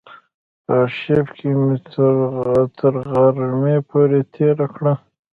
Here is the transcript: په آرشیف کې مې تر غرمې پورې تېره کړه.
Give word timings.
په 0.65 0.71
آرشیف 0.81 1.27
کې 1.37 1.49
مې 1.61 1.75
تر 2.77 2.93
غرمې 3.11 3.77
پورې 3.89 4.19
تېره 4.33 4.67
کړه. 4.75 4.93